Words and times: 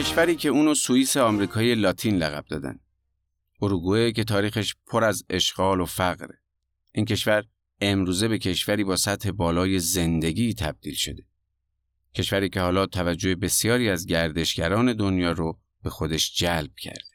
کشوری 0.00 0.36
که 0.36 0.48
اونو 0.48 0.74
سوئیس 0.74 1.16
آمریکای 1.16 1.74
لاتین 1.74 2.16
لقب 2.16 2.44
دادن. 2.44 2.78
اروگوئه 3.62 4.12
که 4.12 4.24
تاریخش 4.24 4.74
پر 4.86 5.04
از 5.04 5.24
اشغال 5.30 5.80
و 5.80 5.84
فقره. 5.84 6.40
این 6.92 7.04
کشور 7.04 7.44
امروزه 7.80 8.28
به 8.28 8.38
کشوری 8.38 8.84
با 8.84 8.96
سطح 8.96 9.30
بالای 9.30 9.78
زندگی 9.78 10.54
تبدیل 10.54 10.94
شده. 10.94 11.22
کشوری 12.14 12.48
که 12.48 12.60
حالا 12.60 12.86
توجه 12.86 13.34
بسیاری 13.34 13.88
از 13.90 14.06
گردشگران 14.06 14.92
دنیا 14.92 15.32
رو 15.32 15.58
به 15.82 15.90
خودش 15.90 16.34
جلب 16.34 16.70
کرد. 16.78 17.09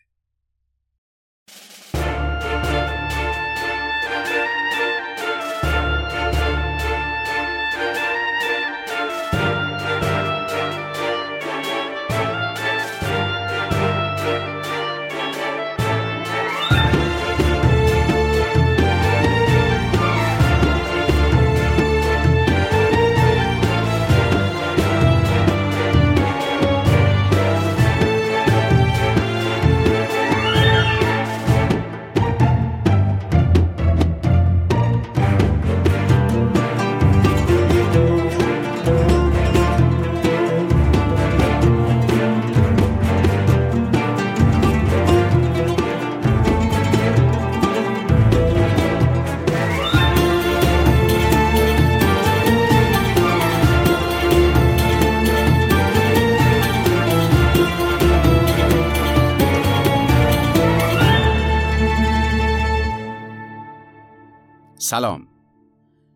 سلام 64.86 65.28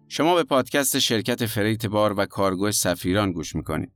شما 0.08 0.36
به 0.36 0.44
پادکست 0.44 1.00
شرکت 1.00 1.46
freight 1.46 1.86
بار 1.86 2.14
و 2.18 2.26
کارگو 2.26 2.72
سفیران 2.72 3.32
گوش 3.32 3.56
می‌کنید 3.56 3.92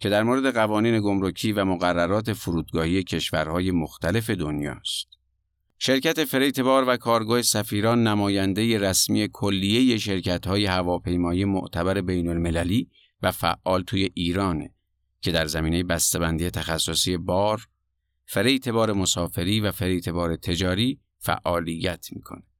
که 0.00 0.08
در 0.08 0.22
مورد 0.22 0.54
قوانین 0.54 1.00
گمرکی 1.00 1.52
و 1.52 1.64
مقررات 1.64 2.32
فرودگاهی 2.32 3.02
کشورهای 3.02 3.70
مختلف 3.70 4.30
دنیاست. 4.30 5.06
شرکت 5.78 6.24
freight 6.24 6.60
بار 6.60 6.84
و 6.88 6.96
کارگو 6.96 7.42
سفیران 7.42 8.06
نماینده 8.06 8.78
رسمی 8.78 9.28
کلیه 9.32 9.98
شرکت 9.98 10.46
های 10.46 10.66
هواپیمایی 10.66 11.44
معتبر 11.44 12.00
بین 12.00 12.28
المللی 12.28 12.90
و 13.22 13.30
فعال 13.30 13.82
توی 13.82 14.10
ایرانه 14.14 14.74
که 15.20 15.32
در 15.32 15.46
زمینه 15.46 15.82
بسته‌بندی 15.82 16.50
تخصصی 16.50 17.16
بار، 17.16 17.66
freight 18.26 18.68
بار 18.68 18.92
مسافری 18.92 19.60
و 19.60 19.72
freight 19.72 20.08
بار 20.08 20.36
تجاری 20.36 21.00
فعالیت 21.18 22.06
می‌کنه. 22.12 22.51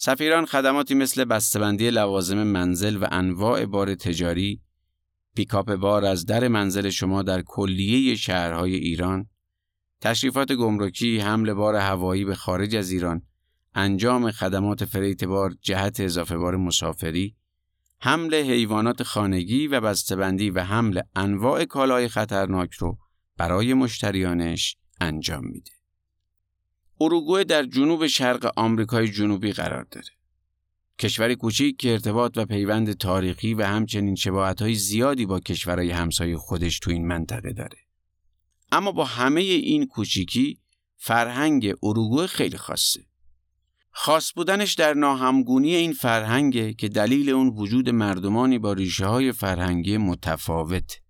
سفیران 0.00 0.46
خدماتی 0.46 0.94
مثل 0.94 1.24
بسته‌بندی 1.24 1.90
لوازم 1.90 2.42
منزل 2.42 2.96
و 2.96 3.08
انواع 3.10 3.66
بار 3.66 3.94
تجاری، 3.94 4.60
پیکاپ 5.34 5.74
بار 5.74 6.04
از 6.04 6.26
در 6.26 6.48
منزل 6.48 6.90
شما 6.90 7.22
در 7.22 7.42
کلیه 7.42 8.16
شهرهای 8.16 8.74
ایران، 8.74 9.28
تشریفات 10.00 10.52
گمرکی، 10.52 11.18
حمل 11.18 11.52
بار 11.52 11.76
هوایی 11.76 12.24
به 12.24 12.34
خارج 12.34 12.76
از 12.76 12.90
ایران، 12.90 13.22
انجام 13.74 14.30
خدمات 14.30 14.84
فریت 14.84 15.24
بار 15.24 15.54
جهت 15.62 16.00
اضافه 16.00 16.36
بار 16.36 16.56
مسافری، 16.56 17.36
حمل 18.00 18.34
حیوانات 18.34 19.02
خانگی 19.02 19.66
و 19.66 19.80
بسته‌بندی 19.80 20.50
و 20.50 20.62
حمل 20.62 21.00
انواع 21.16 21.64
کالای 21.64 22.08
خطرناک 22.08 22.74
رو 22.74 22.98
برای 23.36 23.74
مشتریانش 23.74 24.76
انجام 25.00 25.44
میده. 25.44 25.77
اروگوئه 27.00 27.44
در 27.44 27.64
جنوب 27.64 28.06
شرق 28.06 28.52
آمریکای 28.56 29.08
جنوبی 29.08 29.52
قرار 29.52 29.86
داره. 29.90 30.08
کشوری 30.98 31.36
کوچیک 31.36 31.76
که 31.76 31.92
ارتباط 31.92 32.32
و 32.36 32.46
پیوند 32.46 32.92
تاریخی 32.92 33.54
و 33.54 33.62
همچنین 33.62 34.14
شباهت‌های 34.14 34.74
زیادی 34.74 35.26
با 35.26 35.40
کشورهای 35.40 35.90
همسایه 35.90 36.36
خودش 36.36 36.78
تو 36.78 36.90
این 36.90 37.06
منطقه 37.06 37.52
داره. 37.52 37.78
اما 38.72 38.92
با 38.92 39.04
همه 39.04 39.40
این 39.40 39.86
کوچیکی 39.86 40.58
فرهنگ 40.96 41.74
اروگوئه 41.82 42.26
خیلی 42.26 42.56
خاصه. 42.56 43.00
خاص 43.90 44.32
بودنش 44.32 44.74
در 44.74 44.94
ناهمگونی 44.94 45.74
این 45.74 45.92
فرهنگه 45.92 46.74
که 46.74 46.88
دلیل 46.88 47.30
اون 47.30 47.48
وجود 47.48 47.88
مردمانی 47.88 48.58
با 48.58 48.72
ریشه 48.72 49.06
های 49.06 49.32
فرهنگی 49.32 49.96
متفاوت. 49.96 51.00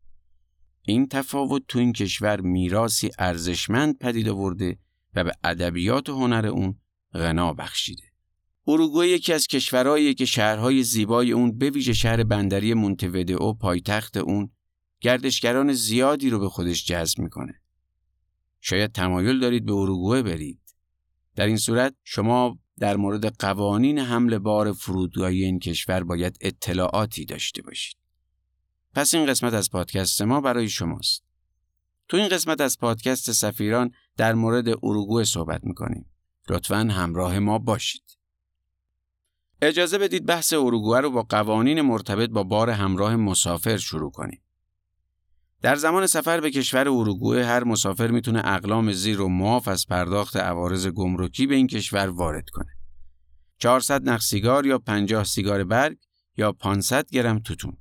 این 0.83 1.09
تفاوت 1.09 1.63
تو 1.69 1.79
این 1.79 1.93
کشور 1.93 2.41
میراسی 2.41 3.11
ارزشمند 3.19 3.99
پدید 3.99 4.29
آورده 4.29 4.79
و 5.19 5.25
به 5.25 5.33
ادبیات 5.45 6.09
و 6.09 6.15
هنر 6.15 6.47
اون 6.47 6.81
غنا 7.15 7.53
بخشیده. 7.53 8.03
اروگوئه 8.67 9.09
یکی 9.09 9.33
از 9.33 9.47
کشورهایی 9.47 10.15
که 10.15 10.25
شهرهای 10.25 10.83
زیبای 10.83 11.33
اون 11.33 11.59
به 11.59 11.71
ویژه 11.71 11.93
شهر 11.93 12.25
بندری 12.25 12.75
مونتودئو 12.75 13.53
پایتخت 13.53 14.17
اون 14.17 14.51
گردشگران 15.01 15.73
زیادی 15.73 16.31
رو 16.31 16.39
به 16.39 16.49
خودش 16.49 16.87
جذب 16.87 17.19
می‌کنه. 17.19 17.61
شاید 18.61 18.93
تمایل 18.93 19.41
دارید 19.41 19.65
به 19.65 19.73
اروگوئه 19.73 20.23
برید. 20.23 20.61
در 21.37 21.47
این 21.47 21.57
صورت 21.57 21.95
شما 22.05 22.59
در 22.79 22.97
مورد 22.97 23.37
قوانین 23.37 23.99
حمل 23.99 24.39
بار 24.39 24.73
فرودگاهی 24.73 25.45
این 25.45 25.59
کشور 25.59 26.05
باید 26.05 26.39
اطلاعاتی 26.41 27.25
داشته 27.25 27.63
باشید. 27.63 27.97
پس 28.95 29.15
این 29.15 29.27
قسمت 29.27 29.55
از 29.55 29.71
پادکست 29.71 30.23
ما 30.23 30.41
برای 30.41 30.69
شماست. 30.69 31.28
تو 32.09 32.17
این 32.17 32.29
قسمت 32.29 32.61
از 32.61 32.79
پادکست 32.79 33.33
سفیران 33.33 33.91
در 34.17 34.35
مورد 34.35 34.69
اروگوئه 34.69 35.25
صحبت 35.25 35.65
می‌کنیم. 35.65 36.07
لطفا 36.49 36.77
همراه 36.77 37.39
ما 37.39 37.59
باشید. 37.59 38.19
اجازه 39.63 39.99
بدید 39.99 40.27
بحث 40.27 40.53
اروگوئه 40.53 41.01
رو 41.01 41.11
با 41.11 41.23
قوانین 41.23 41.81
مرتبط 41.81 42.31
با 42.31 42.43
بار 42.43 42.71
همراه 42.71 43.17
مسافر 43.17 43.77
شروع 43.77 44.11
کنیم. 44.11 44.43
در 45.63 45.77
زمان 45.77 46.07
سفر 46.07 46.41
به 46.41 46.51
کشور 46.51 46.89
اروگوئه 46.89 47.47
هر 47.47 47.65
مسافر 47.65 48.11
می‌تونه 48.11 48.43
اقلام 48.45 48.93
زیر 48.93 49.21
و 49.21 49.29
معاف 49.29 49.69
از 49.69 49.87
پرداخت 49.87 50.37
عوارض 50.37 50.87
گمرکی 50.87 51.47
به 51.47 51.55
این 51.55 51.67
کشور 51.67 52.09
وارد 52.09 52.51
کنه. 52.51 52.77
400 53.59 54.09
نخ 54.09 54.23
سیگار 54.23 54.67
یا 54.67 54.79
50 54.79 55.25
سیگار 55.25 55.65
برگ 55.65 55.99
یا 56.37 56.53
500 56.53 57.11
گرم 57.11 57.39
توتون. 57.39 57.77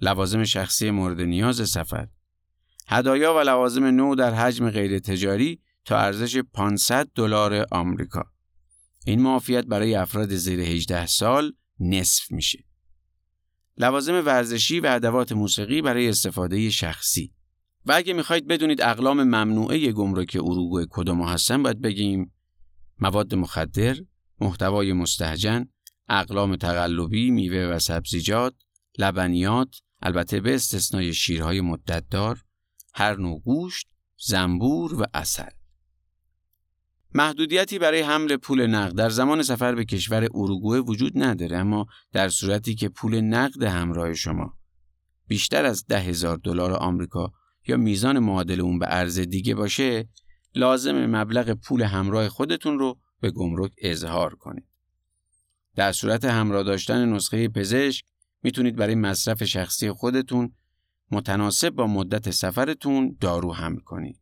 لوازم 0.00 0.44
شخصی 0.44 0.90
مورد 0.90 1.20
نیاز 1.20 1.70
سفر 1.70 2.08
هدایا 2.88 3.34
و 3.34 3.38
لوازم 3.38 3.84
نو 3.84 4.14
در 4.14 4.34
حجم 4.34 4.70
غیر 4.70 4.98
تجاری 4.98 5.60
تا 5.84 5.98
ارزش 5.98 6.36
500 6.36 7.08
دلار 7.14 7.66
آمریکا. 7.70 8.24
این 9.06 9.22
معافیت 9.22 9.64
برای 9.64 9.94
افراد 9.94 10.34
زیر 10.34 10.60
18 10.60 11.06
سال 11.06 11.52
نصف 11.80 12.30
میشه. 12.30 12.64
لوازم 13.76 14.22
ورزشی 14.26 14.80
و 14.80 14.86
ادوات 14.86 15.32
موسیقی 15.32 15.82
برای 15.82 16.08
استفاده 16.08 16.70
شخصی. 16.70 17.32
و 17.86 17.92
اگه 17.92 18.12
می‌خواید 18.12 18.46
بدونید 18.46 18.82
اقلام 18.82 19.22
ممنوعه 19.22 19.92
گمرک 19.92 20.36
اروگوئه 20.40 20.86
کدوم 20.90 21.22
هستن 21.22 21.62
باید 21.62 21.80
بگیم 21.80 22.32
مواد 22.98 23.34
مخدر، 23.34 23.96
محتوای 24.40 24.92
مستهجن، 24.92 25.68
اقلام 26.08 26.56
تقلبی، 26.56 27.30
میوه 27.30 27.74
و 27.74 27.78
سبزیجات، 27.78 28.54
لبنیات، 28.98 29.76
البته 30.02 30.40
به 30.40 30.54
استثنای 30.54 31.14
شیرهای 31.14 31.60
مدتدار، 31.60 32.44
هر 32.94 33.16
نوع 33.16 33.40
گوشت، 33.40 33.88
زنبور 34.16 35.02
و 35.02 35.06
اصل. 35.14 35.50
محدودیتی 37.14 37.78
برای 37.78 38.00
حمل 38.00 38.36
پول 38.36 38.66
نقد 38.66 38.94
در 38.94 39.10
زمان 39.10 39.42
سفر 39.42 39.74
به 39.74 39.84
کشور 39.84 40.28
اروگوئه 40.34 40.80
وجود 40.80 41.12
نداره 41.14 41.56
اما 41.56 41.86
در 42.12 42.28
صورتی 42.28 42.74
که 42.74 42.88
پول 42.88 43.20
نقد 43.20 43.62
همراه 43.62 44.14
شما 44.14 44.58
بیشتر 45.26 45.64
از 45.64 45.86
ده 45.86 46.00
هزار 46.00 46.36
دلار 46.36 46.72
آمریکا 46.72 47.32
یا 47.66 47.76
میزان 47.76 48.18
معادل 48.18 48.60
اون 48.60 48.78
به 48.78 48.86
ارز 48.88 49.18
دیگه 49.18 49.54
باشه 49.54 50.08
لازم 50.54 51.06
مبلغ 51.06 51.50
پول 51.50 51.82
همراه 51.82 52.28
خودتون 52.28 52.78
رو 52.78 52.98
به 53.20 53.30
گمرک 53.30 53.72
اظهار 53.78 54.34
کنید. 54.34 54.68
در 55.76 55.92
صورت 55.92 56.24
همراه 56.24 56.62
داشتن 56.62 57.12
نسخه 57.12 57.48
پزشک 57.48 58.04
می‌تونید 58.42 58.76
برای 58.76 58.94
مصرف 58.94 59.44
شخصی 59.44 59.92
خودتون 59.92 60.54
متناسب 61.10 61.70
با 61.70 61.86
مدت 61.86 62.30
سفرتون 62.30 63.16
دارو 63.20 63.52
حمل 63.52 63.78
کنید. 63.78 64.20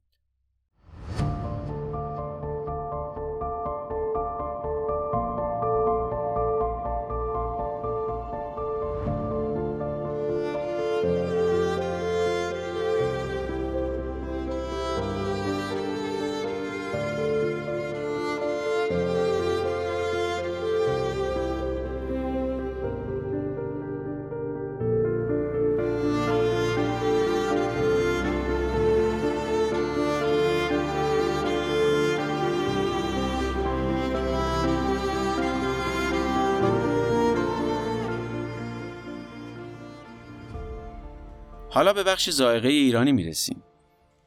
حالا 41.78 41.92
به 41.92 42.04
بخش 42.04 42.30
زائقه 42.30 42.68
ایرانی 42.68 43.12
می‌رسیم. 43.12 43.62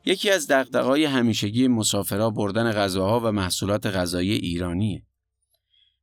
یکی 0.05 0.29
از 0.29 0.47
دقدقای 0.47 1.05
همیشگی 1.05 1.67
مسافرها 1.67 2.29
بردن 2.29 2.71
غذاها 2.71 3.19
و 3.19 3.31
محصولات 3.31 3.85
غذایی 3.85 4.31
ایرانیه. 4.31 5.05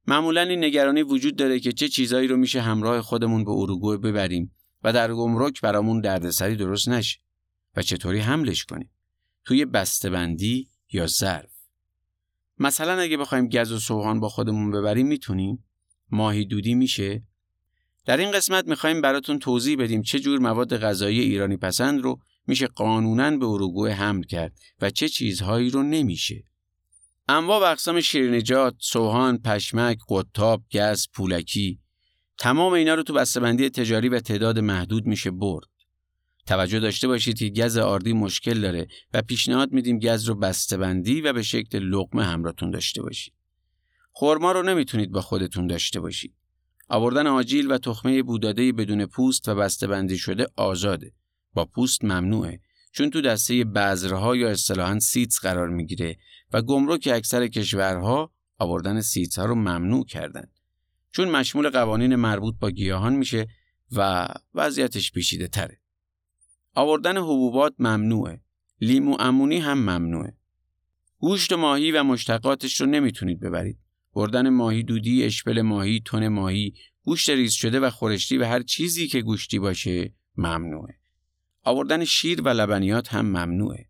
معمولا 0.07 0.41
این 0.41 0.65
نگرانی 0.65 1.03
وجود 1.03 1.37
داره 1.37 1.61
که 1.61 1.73
چه 1.73 1.89
چیزایی 1.89 2.29
رو 2.29 2.37
میشه 2.37 2.61
همراه 2.61 3.01
خودمون 3.01 3.45
به 3.45 3.51
اروگوئه 3.51 3.99
ببریم 3.99 4.55
و 4.85 4.93
در 4.93 5.13
گمرک 5.13 5.61
برامون 5.61 6.01
دردسری 6.01 6.57
درست 6.57 6.89
نشه 6.89 7.19
و 7.77 7.83
چطوری 7.83 8.19
حملش 8.19 8.65
کنیم 8.65 8.91
توی 9.45 9.65
بسته‌بندی 9.65 10.69
یا 10.93 11.07
ظرف 11.07 11.51
مثلا 12.59 13.01
اگه 13.01 13.17
بخوایم 13.17 13.49
گز 13.49 13.73
و 13.73 13.79
سوهان 13.79 14.21
با 14.21 14.29
خودمون 14.29 14.71
ببریم 14.71 15.07
می‌تونیم 15.07 15.65
ماهی 16.11 16.45
دودی 16.45 16.75
میشه 16.75 17.23
در 18.09 18.17
این 18.17 18.31
قسمت 18.31 18.69
می‌خوایم 18.69 19.01
براتون 19.01 19.39
توضیح 19.39 19.77
بدیم 19.77 20.03
چه 20.03 20.21
جور 20.21 20.39
مواد 20.39 20.77
غذایی 20.77 21.21
ایرانی 21.21 21.57
پسند 21.57 22.01
رو 22.01 22.21
میشه 22.47 22.67
قانونا 22.67 23.37
به 23.37 23.47
اروگوئه 23.47 23.95
حمل 23.95 24.23
کرد 24.23 24.53
و 24.81 24.91
چه 24.91 25.09
چیزهایی 25.09 25.71
رو 25.71 25.83
نمیشه 25.83 26.45
انواع 27.29 27.61
و 27.61 27.65
اقسام 27.65 28.01
شیرینجات، 28.01 28.75
سوهان، 28.79 29.39
پشمک، 29.39 29.99
قطاب، 30.09 30.63
گز، 30.73 31.07
پولکی 31.15 31.81
تمام 32.39 32.73
اینا 32.73 32.95
رو 32.95 33.03
تو 33.03 33.13
بسته‌بندی 33.13 33.71
تجاری 33.71 34.09
و 34.09 34.21
تعداد 34.21 34.59
محدود 34.59 35.07
میشه 35.07 35.31
برد. 35.31 35.69
توجه 36.47 36.81
داشته 36.81 37.09
باشید 37.09 37.39
که 37.39 37.49
گز 37.49 37.77
آردی 37.77 38.13
مشکل 38.13 38.61
داره 38.61 38.87
و 39.15 39.23
پیشنهاد 39.23 39.73
میدیم 39.73 39.99
گز 39.99 40.25
رو 40.25 40.35
بسته‌بندی 40.35 41.21
و 41.21 41.33
به 41.33 41.43
شکل 41.43 41.79
لقمه 41.79 42.25
همراهتون 42.25 42.71
داشته 42.71 43.03
باشید. 43.03 43.35
خرما 44.13 44.53
رو 44.53 44.63
نمی‌تونید 44.63 45.11
با 45.11 45.21
خودتون 45.21 45.67
داشته 45.67 46.01
باشید. 46.01 46.35
آوردن 46.89 47.27
آجیل 47.27 47.71
و 47.71 47.79
تخمه 47.79 48.23
بوداده 48.23 48.73
بدون 48.73 49.07
پوست 49.07 49.49
و 49.49 49.55
بسته‌بندی 49.55 50.19
شده 50.19 50.47
آزاده. 50.57 51.13
با 51.55 51.65
پوست 51.65 52.05
ممنوعه 52.05 52.61
چون 52.93 53.11
تو 53.11 53.21
دسته 53.21 53.65
بذرها 53.65 54.37
یا 54.37 54.51
اصطلاحاً 54.51 54.99
seeds 54.99 55.41
قرار 55.41 55.69
می‌گیره 55.69 56.17
و 56.53 56.63
گمرک 56.63 57.09
اکثر 57.13 57.47
کشورها 57.47 58.33
آوردن 58.59 59.01
seeds 59.01 59.39
ها 59.39 59.45
رو 59.45 59.55
ممنوع 59.55 60.05
کردن 60.05 60.47
چون 61.11 61.31
مشمول 61.31 61.71
قوانین 61.71 62.15
مربوط 62.15 62.55
با 62.61 62.71
گیاهان 62.71 63.13
میشه 63.13 63.47
و 63.93 64.29
وضعیتش 64.55 65.13
پیچیده 65.13 65.49
تره. 65.49 65.81
آوردن 66.75 67.17
حبوبات 67.17 67.75
ممنوعه. 67.79 68.41
لیمو 68.81 69.17
عمانی 69.21 69.59
هم 69.59 69.79
ممنوعه. 69.79 70.37
گوشت 71.19 71.53
ماهی 71.53 71.93
و 71.93 72.03
مشتقاتش 72.03 72.81
رو 72.81 72.87
نمی‌تونید 72.87 73.41
ببرید. 73.41 73.79
بردن 74.15 74.49
ماهی 74.49 74.83
دودی، 74.83 75.25
اشپل 75.25 75.61
ماهی، 75.61 76.01
تن 76.01 76.29
ماهی، 76.29 76.75
گوشت 77.03 77.31
ریز 77.31 77.53
شده 77.53 77.81
و 77.81 77.91
خورشتی 77.91 78.39
و 78.39 78.45
هر 78.45 78.63
چیزی 78.63 79.09
که 79.09 79.23
گوشتی 79.23 79.59
باشه 79.59 80.15
ممنوعه. 80.37 80.95
آوردن 81.63 82.05
شیر 82.05 82.43
و 82.43 82.49
لبنیات 82.49 83.15
هم 83.15 83.27
ممنوعه. 83.27 83.89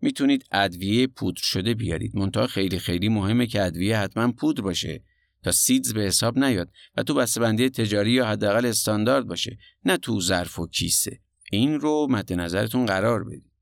می‌تونید 0.00 0.44
ادویه 0.52 1.06
پودر 1.06 1.40
شده 1.42 1.74
بیارید. 1.74 2.16
منتها 2.16 2.46
خیلی 2.46 2.78
خیلی 2.78 3.08
مهمه 3.08 3.46
که 3.46 3.62
ادویه 3.62 3.98
حتما 3.98 4.32
پودر 4.32 4.62
باشه 4.62 5.04
تا 5.42 5.52
سیدز 5.52 5.94
به 5.94 6.02
حساب 6.02 6.38
نیاد 6.38 6.70
و 6.96 7.02
تو 7.02 7.14
بسته‌بندی 7.14 7.70
تجاری 7.70 8.10
یا 8.10 8.26
حداقل 8.26 8.66
استاندارد 8.66 9.26
باشه 9.26 9.58
نه 9.84 9.96
تو 9.96 10.20
ظرف 10.20 10.58
و 10.58 10.66
کیسه. 10.66 11.20
این 11.50 11.80
رو 11.80 12.06
مد 12.10 12.32
نظرتون 12.32 12.86
قرار 12.86 13.24
بدید. 13.24 13.52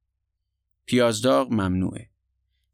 پیازداغ 0.87 1.53
ممنوعه. 1.53 2.10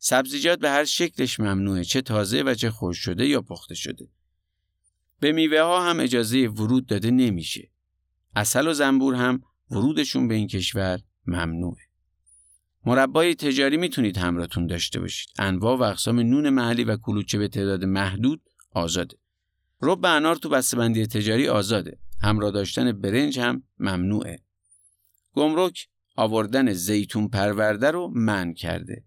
سبزیجات 0.09 0.59
به 0.59 0.71
هر 0.71 0.85
شکلش 0.85 1.41
ممنوعه 1.41 1.85
چه 1.85 2.03
تازه 2.03 2.43
و 2.43 2.55
چه 2.55 2.71
خوش 2.71 2.99
شده 2.99 3.27
یا 3.27 3.43
پخته 3.43 3.75
شده. 3.75 4.09
به 5.21 5.33
میوه 5.33 5.61
ها 5.61 5.91
هم 5.91 6.01
اجازه 6.01 6.49
ورود 6.49 6.87
داده 6.87 7.11
نمیشه. 7.11 7.71
اصل 8.37 8.69
و 8.69 8.73
زنبور 8.73 9.15
هم 9.15 9.43
ورودشون 9.71 10.29
به 10.29 10.35
این 10.35 10.47
کشور 10.47 11.01
ممنوعه. 11.27 11.83
مربای 12.85 13.35
تجاری 13.35 13.77
می‌تونید 13.77 14.17
همراهتون 14.17 14.67
داشته 14.67 15.01
باشید. 15.01 15.29
انواع 15.39 15.79
و 15.79 15.83
اقسام 15.83 16.21
نون 16.21 16.51
محلی 16.51 16.85
و 16.85 16.97
کلوچه 16.97 17.39
به 17.39 17.49
تعداد 17.49 17.85
محدود 17.85 18.43
آزاده. 18.71 19.17
رب 19.83 20.05
انار 20.05 20.37
تو 20.37 20.49
بسته‌بندی 20.49 21.07
تجاری 21.07 21.49
آزاده. 21.49 21.99
همراه 22.23 22.51
داشتن 22.51 22.93
برنج 22.93 23.39
هم 23.39 23.63
ممنوعه. 23.79 24.39
گمرک 25.33 25.89
آوردن 26.17 26.73
زیتون 26.73 27.29
پرورده 27.29 27.91
رو 27.91 28.13
من 28.15 28.55
کرده. 28.55 29.05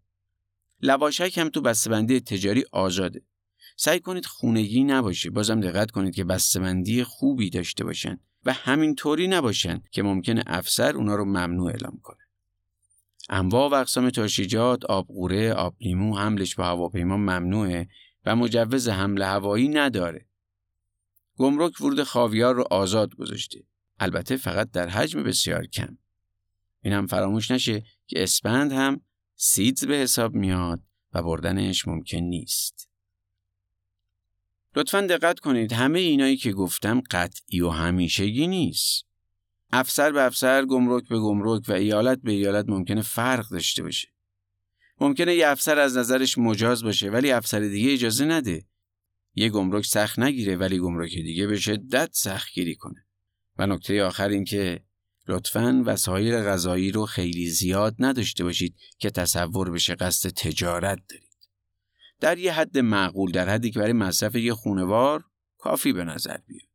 لواشک 0.82 1.38
هم 1.38 1.50
تو 1.50 1.62
بسته‌بندی 1.62 2.20
تجاری 2.20 2.64
آزاده. 2.72 3.22
سعی 3.76 4.00
کنید 4.00 4.26
خونگی 4.26 4.84
نباشه. 4.84 5.30
بازم 5.30 5.60
دقت 5.60 5.92
کنید 5.92 6.16
که 6.16 6.24
بسته‌بندی 6.24 7.04
خوبی 7.04 7.50
داشته 7.50 7.84
باشن 7.84 8.20
و 8.46 8.54
همینطوری 8.54 9.28
نباشن 9.28 9.82
که 9.92 10.04
ممکنه 10.04 10.44
افسر 10.48 10.96
اونا 10.96 11.16
رو 11.16 11.26
ممنوع 11.26 11.68
اعلام 11.68 12.00
کنه. 12.04 12.18
انواع 13.30 13.70
و 13.70 13.74
اقسام 13.74 14.10
ترشیجات، 14.10 14.86
آبقوره، 14.86 15.54
آب 15.54 15.76
لیمو 15.80 16.18
حملش 16.18 16.56
با 16.56 16.66
هواپیما 16.66 17.18
ممنوعه 17.18 17.88
و 18.26 18.36
مجوز 18.36 18.90
حمل 18.90 19.22
هوایی 19.22 19.68
نداره. 19.68 20.26
گمرک 21.38 21.82
ورود 21.82 22.04
خاویار 22.04 22.56
رو 22.56 22.66
آزاد 22.72 23.16
گذاشته. 23.16 23.64
البته 24.00 24.38
فقط 24.38 24.72
در 24.72 24.90
حجم 24.90 25.24
بسیار 25.24 25.66
کم. 25.66 25.98
این 26.82 26.94
هم 26.94 27.08
فراموش 27.08 27.52
نشه 27.52 27.84
که 28.08 28.24
اسپند 28.24 28.72
هم 28.72 29.02
سیدز 29.42 29.86
به 29.86 29.96
حساب 29.96 30.36
میاد 30.36 30.82
و 31.14 31.24
بردنش 31.24 31.88
ممکن 31.88 32.18
نیست. 32.18 32.90
لطفا 34.76 35.02
دقت 35.02 35.40
کنید 35.40 35.74
همه 35.74 36.00
اینایی 36.00 36.38
که 36.38 36.52
گفتم 36.52 37.02
قطعی 37.12 37.62
و 37.62 37.70
همیشگی 37.70 38.48
نیست. 38.48 39.06
افسر 39.72 40.12
به 40.12 40.24
افسر، 40.24 40.66
گمرک 40.66 41.08
به 41.08 41.20
گمرک 41.20 41.70
و 41.70 41.72
ایالت 41.72 42.22
به 42.22 42.32
ایالت 42.32 42.66
ممکنه 42.70 43.02
فرق 43.02 43.50
داشته 43.50 43.84
باشه. 43.84 44.08
ممکنه 45.02 45.36
یه 45.36 45.48
افسر 45.48 45.80
از 45.80 45.98
نظرش 45.98 46.38
مجاز 46.38 46.84
باشه 46.84 47.10
ولی 47.10 47.32
افسر 47.32 47.60
دیگه 47.60 47.94
اجازه 47.94 48.26
نده. 48.26 48.66
یه 49.36 49.50
گمرک 49.50 49.86
سخت 49.86 50.20
نگیره 50.20 50.56
ولی 50.56 50.80
گمرک 50.80 51.14
دیگه 51.14 51.48
به 51.48 51.60
شدت 51.60 52.10
سخت 52.14 52.54
گیری 52.54 52.76
کنه. 52.76 53.06
و 53.58 53.68
نکته 53.68 54.04
آخر 54.04 54.30
این 54.30 54.44
که 54.44 54.84
لطفاً 55.30 55.84
وسایل 55.86 56.44
غذایی 56.44 56.92
رو 56.92 57.06
خیلی 57.06 57.50
زیاد 57.50 57.96
نداشته 58.00 58.44
باشید 58.44 58.76
که 58.98 59.10
تصور 59.10 59.72
بشه 59.72 59.96
قصد 59.96 60.30
تجارت 60.30 61.00
دارید. 61.10 61.50
در 62.20 62.38
یه 62.38 62.54
حد 62.54 62.78
معقول 62.78 63.32
در 63.32 63.50
حدی 63.50 63.72
که 63.72 63.80
برای 63.80 63.94
مصرف 63.94 64.36
یه 64.36 64.54
خونوار 64.54 65.24
کافی 65.58 65.94
به 65.94 66.04
نظر 66.04 66.38
بیاد. 66.38 66.70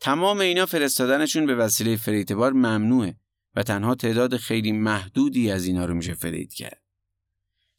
تمام 0.00 0.40
اینا 0.40 0.66
فرستادنشون 0.66 1.46
به 1.46 1.54
وسیله 1.54 1.96
فریتبار 1.96 2.52
ممنوعه 2.52 3.16
و 3.54 3.62
تنها 3.62 3.94
تعداد 3.94 4.36
خیلی 4.36 4.72
محدودی 4.72 5.50
از 5.50 5.66
اینا 5.66 5.84
رو 5.84 5.94
میشه 5.94 6.14
فرید 6.14 6.52
کرد. 6.52 6.82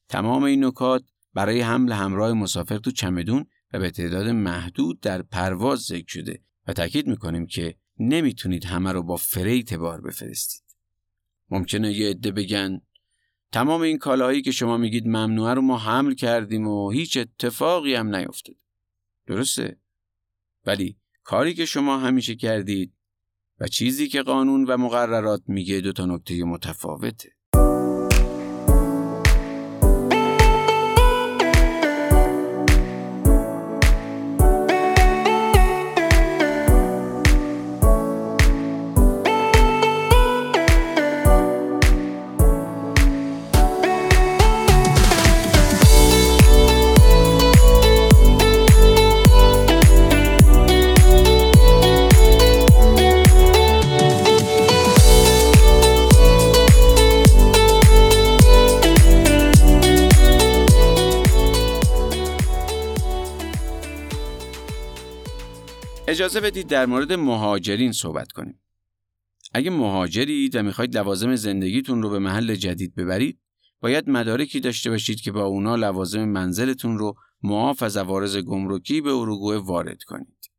تمام 0.09 0.43
این 0.43 0.65
نکات 0.65 1.03
برای 1.33 1.61
حمل 1.61 1.91
همراه 1.91 2.33
مسافر 2.33 2.77
تو 2.77 2.91
چمدون 2.91 3.45
و 3.73 3.79
به 3.79 3.91
تعداد 3.91 4.27
محدود 4.27 4.99
در 4.99 5.21
پرواز 5.21 5.79
ذکر 5.79 6.07
شده 6.07 6.41
و 6.67 6.73
تاکید 6.73 7.07
می‌کنیم 7.07 7.47
که 7.47 7.75
نمی‌تونید 7.99 8.65
همه 8.65 8.91
رو 8.91 9.03
با 9.03 9.15
فریت 9.15 9.73
بار 9.73 10.01
بفرستید. 10.01 10.63
ممکنه 11.49 11.93
یه 11.93 12.09
عده 12.09 12.31
بگن 12.31 12.81
تمام 13.51 13.81
این 13.81 13.97
کالاهایی 13.97 14.41
که 14.41 14.51
شما 14.51 14.77
میگید 14.77 15.07
ممنوعه 15.07 15.53
رو 15.53 15.61
ما 15.61 15.77
حمل 15.77 16.13
کردیم 16.13 16.67
و 16.67 16.91
هیچ 16.91 17.17
اتفاقی 17.17 17.95
هم 17.95 18.15
نیفتاد. 18.15 18.55
درسته؟ 19.25 19.79
ولی 20.65 20.97
کاری 21.23 21.53
که 21.53 21.65
شما 21.65 21.97
همیشه 21.97 22.35
کردید 22.35 22.93
و 23.59 23.67
چیزی 23.67 24.07
که 24.07 24.21
قانون 24.21 24.63
و 24.63 24.77
مقررات 24.77 25.43
میگه 25.47 25.81
دو 25.81 25.93
تا 25.93 26.05
نکته 26.05 26.43
متفاوته. 26.43 27.36
اجازه 66.07 66.41
بدید 66.41 66.67
در 66.67 66.85
مورد 66.85 67.13
مهاجرین 67.13 67.91
صحبت 67.91 68.31
کنیم. 68.31 68.59
اگه 69.53 69.69
مهاجرید 69.69 70.55
و 70.55 70.63
می‌خواید 70.63 70.97
لوازم 70.97 71.35
زندگیتون 71.35 72.01
رو 72.01 72.09
به 72.09 72.19
محل 72.19 72.55
جدید 72.55 72.95
ببرید، 72.95 73.39
باید 73.81 74.09
مدارکی 74.09 74.59
داشته 74.59 74.89
باشید 74.89 75.21
که 75.21 75.31
با 75.31 75.43
اونا 75.43 75.75
لوازم 75.75 76.25
منزلتون 76.25 76.97
رو 76.97 77.15
معاف 77.43 77.83
از 77.83 77.97
عوارض 77.97 78.37
گمرکی 78.37 79.01
به 79.01 79.09
اروگوئه 79.09 79.57
وارد 79.57 80.03
کنید. 80.03 80.51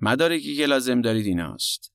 مدارکی 0.00 0.56
که 0.56 0.66
لازم 0.66 1.00
دارید 1.00 1.26
ایناست. 1.26 1.92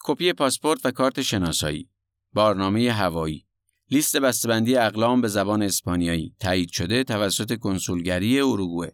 کپی 0.00 0.32
پاسپورت 0.32 0.86
و 0.86 0.90
کارت 0.90 1.22
شناسایی، 1.22 1.88
بارنامه 2.32 2.92
هوایی، 2.92 3.46
لیست 3.90 4.16
بسته‌بندی 4.16 4.76
اقلام 4.76 5.20
به 5.20 5.28
زبان 5.28 5.62
اسپانیایی 5.62 6.34
تایید 6.40 6.70
شده 6.70 7.04
توسط 7.04 7.58
کنسولگری 7.58 8.40
اروگوئه. 8.40 8.92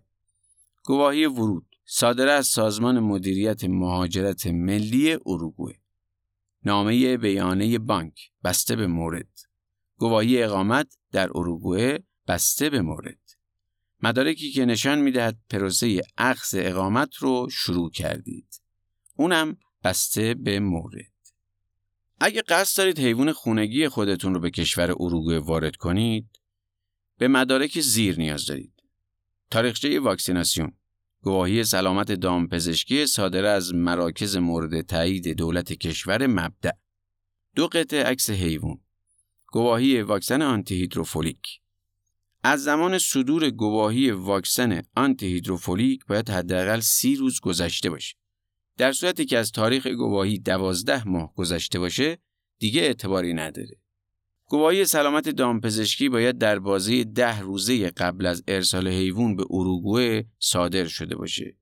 گواهی 0.85 1.27
ورود 1.27 1.70
صادره 1.92 2.30
از 2.30 2.47
سازمان 2.47 3.00
مدیریت 3.00 3.64
مهاجرت 3.64 4.47
ملی 4.47 5.18
اروگوئه. 5.26 5.78
نامه 6.64 7.16
بیانه 7.16 7.78
بانک 7.78 8.30
بسته 8.44 8.76
به 8.76 8.87
مورد. 8.87 9.38
گواهی 9.97 10.42
اقامت 10.42 10.97
در 11.12 11.30
اروگوئه 11.35 12.04
بسته 12.28 12.70
به 12.70 12.80
مورد. 12.80 13.18
مدارکی 14.02 14.50
که 14.50 14.64
نشان 14.64 14.99
می‌دهد 14.99 15.38
پروسه 15.50 16.02
اخذ 16.18 16.54
اقامت 16.59 17.16
رو 17.16 17.49
شروع 17.50 17.90
کردید. 17.90 18.62
اونم 19.16 19.56
بسته 19.85 20.35
به 20.35 20.61
مورد. 20.61 21.12
اگه 22.20 22.42
قصد 22.42 22.78
دارید 22.78 22.99
حیوان 22.99 23.32
خونگی 23.32 23.88
خودتون 23.88 24.35
رو 24.35 24.40
به 24.40 24.50
کشور 24.50 24.90
اروگوئه 24.90 25.38
وارد 25.38 25.76
کنید، 25.76 26.28
به 27.18 27.28
مدارک 27.28 27.80
زیر 27.80 28.18
نیاز 28.18 28.47
دارید. 28.47 28.82
تاریخچه 29.50 30.00
واکسیناسیون 30.00 30.73
گواهی 31.23 31.65
سلامت 31.65 32.12
دامپزشکی 32.12 33.07
صادره 33.07 33.49
از 33.49 33.75
مراکز 33.75 34.37
مورد 34.37 34.81
تایید 34.81 35.29
دولت 35.29 35.73
کشور 35.73 36.27
مبدع. 36.27 36.71
دو 37.55 37.67
قطع 37.67 38.03
عکس 38.03 38.31
حیوان. 38.31 38.81
گواهی 39.47 40.03
واکسن 40.03 40.43
آنتی 40.43 40.75
هیدروفولیک 40.75 41.61
از 42.43 42.65
زمان 42.65 42.99
صدور 42.99 43.50
گواهی 43.50 44.11
واکسن 44.11 44.83
آنتی 44.97 45.27
هیدروفولیک 45.27 46.07
باید 46.07 46.31
حداقل 46.31 46.81
سی 46.81 47.17
روز 47.17 47.41
گذشته 47.41 47.91
باشه. 47.91 48.17
در 48.77 48.93
صورتی 48.93 49.25
که 49.25 49.39
از 49.39 49.53
تاریخ 49.53 49.87
گواهی 49.87 50.39
دوازده 50.39 51.09
ماه 51.09 51.35
گذشته 51.35 51.79
باشه 51.79 52.19
دیگه 52.59 52.81
اعتباری 52.81 53.35
نداره. 53.35 53.80
گواهی 54.50 54.85
سلامت 54.85 55.28
دامپزشکی 55.28 56.09
باید 56.09 56.38
در 56.38 56.59
بازی 56.59 57.04
ده 57.04 57.40
روزه 57.40 57.90
قبل 57.90 58.26
از 58.26 58.42
ارسال 58.49 58.88
حیوان 58.88 59.37
به 59.37 59.45
اروگوئه 59.50 60.26
صادر 60.38 60.87
شده 60.87 61.16
باشه. 61.16 61.57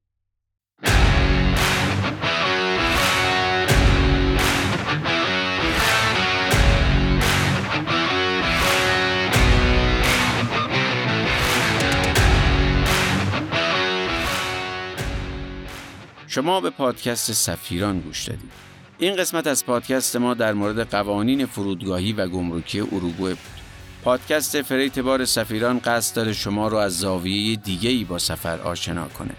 شما 16.26 16.60
به 16.60 16.70
پادکست 16.70 17.32
سفیران 17.32 18.00
گوش 18.00 18.28
دادید. 18.28 18.67
این 19.00 19.16
قسمت 19.16 19.46
از 19.46 19.66
پادکست 19.66 20.16
ما 20.16 20.34
در 20.34 20.52
مورد 20.52 20.90
قوانین 20.90 21.46
فرودگاهی 21.46 22.12
و 22.12 22.28
گمرکی 22.28 22.80
اروگوئه 22.80 23.34
بود. 23.34 23.58
پادکست 24.04 24.62
freight 24.62 24.98
بار 24.98 25.24
سفیران 25.24 25.78
قصد 25.78 26.16
داره 26.16 26.32
شما 26.32 26.68
رو 26.68 26.76
از 26.76 26.98
زاویه 26.98 27.56
دیگه 27.56 27.90
ای 27.90 28.04
با 28.04 28.18
سفر 28.18 28.60
آشنا 28.60 29.08
کنه. 29.08 29.34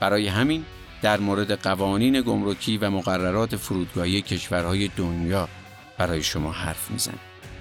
برای 0.00 0.26
همین 0.26 0.64
در 1.02 1.20
مورد 1.20 1.52
قوانین 1.52 2.20
گمرکی 2.20 2.78
و 2.78 2.90
مقررات 2.90 3.56
فرودگاهی 3.56 4.22
کشورهای 4.22 4.90
دنیا 4.96 5.48
برای 5.98 6.22
شما 6.22 6.52
حرف 6.52 6.90
میزنه. 6.90 7.14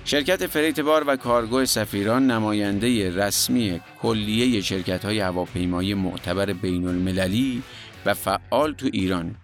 شرکت 0.05 0.47
freight 0.47 0.79
بار 0.79 1.03
و 1.07 1.15
کارگو 1.15 1.65
سفیران 1.65 2.31
نماینده 2.31 3.15
رسمی 3.15 3.81
کلیه 4.01 4.61
شرکت 4.61 5.05
های 5.05 5.19
هواپیمایی 5.19 5.93
معتبر 5.93 6.53
بین 6.53 6.87
المللی 6.87 7.63
و 8.05 8.13
فعال 8.13 8.73
تو 8.73 8.89
ایرانه. 8.93 9.35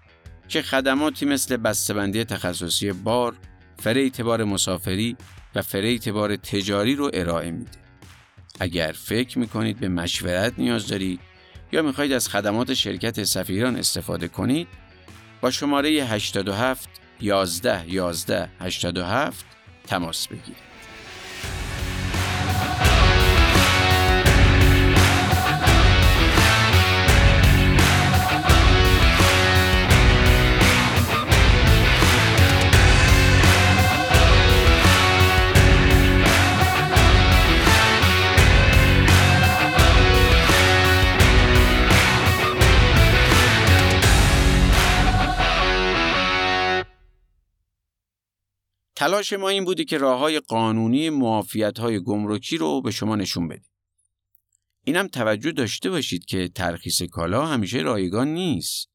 که 0.50 0.62
خدماتی 0.62 1.26
مثل 1.26 1.58
بسته‌بندی 1.58 2.24
تخصصی 2.24 2.92
بار، 2.92 3.36
فریت 3.80 4.22
بار 4.22 4.44
مسافری 4.44 5.18
و 5.56 5.62
فریت 5.62 6.10
بار 6.10 6.36
تجاری 6.36 6.96
رو 6.96 7.12
ارائه 7.14 7.52
میده. 7.52 7.72
اگر 8.60 8.92
فکر 8.92 9.40
می‌کنید 9.40 9.80
به 9.80 9.88
مشورت 9.88 10.54
نیاز 10.58 10.88
دارید 10.88 11.20
یا 11.72 11.82
می‌خواهید 11.82 12.14
از 12.14 12.30
خدمات 12.30 12.74
شرکت 12.74 13.24
سفیران 13.24 13.76
استفاده 13.76 14.28
کنید 14.28 14.68
با 15.42 15.52
شماره 15.52 15.90
87 15.90 16.90
11 17.22 17.90
11 17.90 18.50
87 18.60 19.46
تماس 19.88 20.28
بگیرید. 20.28 20.69
تلاش 49.00 49.34
ما 49.34 49.50
این 49.50 49.66
بودی 49.66 49.86
که 49.86 49.98
راه 49.98 50.20
های 50.20 50.40
قانونی 50.40 51.10
معافیت 51.10 51.80
های 51.80 52.00
گمرکی 52.00 52.58
رو 52.58 52.82
به 52.82 52.92
شما 52.92 53.16
نشون 53.16 53.48
بدیم. 53.48 53.72
اینم 54.84 55.08
توجه 55.08 55.52
داشته 55.52 55.90
باشید 55.90 56.26
که 56.26 56.48
ترخیص 56.48 57.02
کالا 57.02 57.46
همیشه 57.46 57.78
رایگان 57.78 58.28
نیست. 58.28 58.90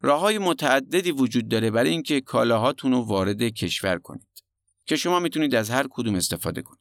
راه 0.00 0.20
های 0.20 0.38
متعددی 0.38 1.10
وجود 1.10 1.48
داره 1.48 1.70
برای 1.70 1.90
اینکه 1.90 2.20
کالاهاتون 2.20 2.92
رو 2.92 3.00
وارد 3.00 3.42
کشور 3.42 3.98
کنید 3.98 4.42
که 4.86 4.96
شما 4.96 5.20
می‌تونید 5.20 5.54
از 5.54 5.70
هر 5.70 5.86
کدوم 5.90 6.14
استفاده 6.14 6.62
کنید. 6.62 6.80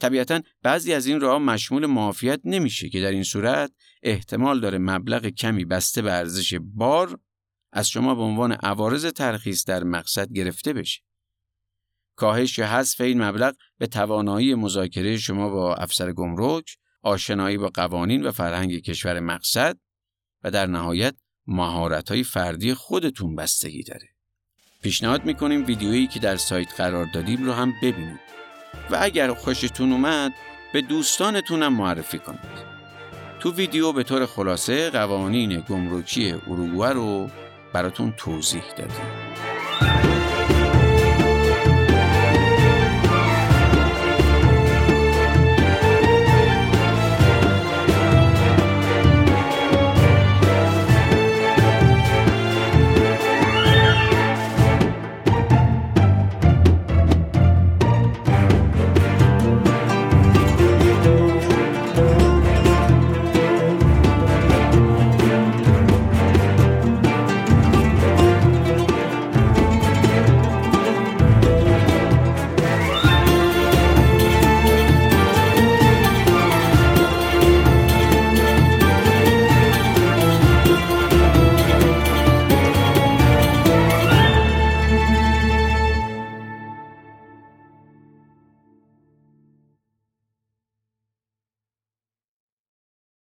طبیعتا 0.00 0.40
بعضی 0.62 0.92
از 0.92 1.06
این 1.06 1.20
راه 1.20 1.38
مشمول 1.38 1.86
معافیت 1.86 2.40
نمیشه 2.44 2.88
که 2.88 3.00
در 3.00 3.10
این 3.10 3.22
صورت 3.22 3.72
احتمال 4.02 4.60
داره 4.60 4.78
مبلغ 4.78 5.26
کمی 5.26 5.64
بسته 5.64 6.02
به 6.02 6.12
ارزش 6.12 6.54
بار 6.60 7.18
از 7.72 7.88
شما 7.88 8.14
به 8.14 8.22
عنوان 8.22 8.52
عوارض 8.52 9.06
ترخیص 9.06 9.64
در 9.64 9.84
مقصد 9.84 10.32
گرفته 10.32 10.72
بشه. 10.72 11.06
کاهش 12.16 12.58
یا 12.58 12.66
حذف 12.66 13.00
این 13.00 13.22
مبلغ 13.22 13.54
به 13.78 13.86
توانایی 13.86 14.54
مذاکره 14.54 15.16
شما 15.16 15.48
با 15.48 15.74
افسر 15.74 16.12
گمرک، 16.12 16.76
آشنایی 17.02 17.58
با 17.58 17.70
قوانین 17.74 18.26
و 18.26 18.32
فرهنگ 18.32 18.78
کشور 18.82 19.20
مقصد 19.20 19.76
و 20.44 20.50
در 20.50 20.66
نهایت 20.66 21.14
های 22.08 22.24
فردی 22.24 22.74
خودتون 22.74 23.36
بستگی 23.36 23.82
داره. 23.82 24.08
پیشنهاد 24.82 25.24
می‌کنیم 25.24 25.66
ویدیویی 25.66 26.06
که 26.06 26.20
در 26.20 26.36
سایت 26.36 26.74
قرار 26.76 27.06
دادیم 27.14 27.44
رو 27.44 27.52
هم 27.52 27.74
ببینید 27.82 28.20
و 28.90 28.98
اگر 29.00 29.34
خوشتون 29.34 29.92
اومد 29.92 30.32
به 30.72 30.82
دوستانتونم 30.82 31.72
معرفی 31.72 32.18
کنید. 32.18 32.76
تو 33.40 33.52
ویدیو 33.52 33.92
به 33.92 34.02
طور 34.02 34.26
خلاصه 34.26 34.90
قوانین 34.90 35.60
گمرکی 35.60 36.30
اروگوئه 36.30 36.92
رو 36.92 37.30
براتون 37.72 38.14
توضیح 38.16 38.64
دادیم. 38.76 39.45